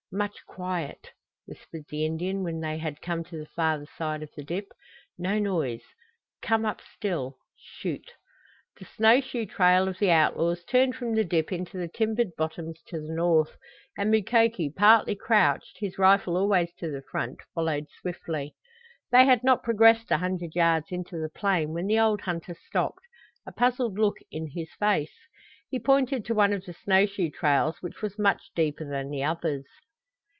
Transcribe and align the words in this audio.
"Much 0.13 0.45
quiet," 0.45 1.09
whispered 1.45 1.85
the 1.89 2.05
Indian 2.05 2.43
when 2.43 2.59
they 2.59 2.77
had 2.77 3.01
come 3.01 3.23
to 3.23 3.37
the 3.37 3.45
farther 3.45 3.85
side 3.97 4.21
of 4.21 4.29
the 4.35 4.43
dip. 4.43 4.67
"No 5.17 5.39
noise 5.39 5.83
come 6.41 6.65
up 6.65 6.81
still 6.81 7.37
shoot!" 7.57 8.11
The 8.77 8.83
snow 8.83 9.21
shoe 9.21 9.45
trail 9.45 9.87
of 9.87 9.99
the 9.99 10.11
outlaws 10.11 10.65
turned 10.65 10.95
from 10.95 11.15
the 11.15 11.23
dip 11.23 11.53
into 11.53 11.77
the 11.77 11.87
timbered 11.87 12.31
bottoms 12.37 12.81
to 12.87 12.99
the 12.99 13.13
north, 13.13 13.55
and 13.97 14.11
Mukoki, 14.11 14.69
partly 14.69 15.15
crouched, 15.15 15.77
his 15.79 15.97
rifle 15.97 16.35
always 16.35 16.73
to 16.79 16.91
the 16.91 17.03
front, 17.09 17.39
followed 17.55 17.85
swiftly. 18.01 18.53
They 19.11 19.23
had 19.25 19.45
not 19.45 19.63
progressed 19.63 20.11
a 20.11 20.17
hundred 20.17 20.55
yards 20.57 20.87
into 20.91 21.19
the 21.19 21.29
plain 21.29 21.69
when 21.71 21.87
the 21.87 21.99
old 22.01 22.19
hunter 22.19 22.53
stopped, 22.67 23.07
a 23.45 23.53
puzzled 23.53 23.97
look 23.97 24.17
in 24.29 24.47
his 24.47 24.73
face. 24.73 25.15
He 25.69 25.79
pointed 25.79 26.25
to 26.25 26.35
one 26.35 26.51
of 26.51 26.65
the 26.65 26.73
snow 26.73 27.05
shoe 27.05 27.29
trails 27.29 27.77
which 27.81 28.01
was 28.01 28.19
much 28.19 28.51
deeper 28.53 28.83
than 28.83 29.09
the 29.09 29.23
others. 29.23 29.65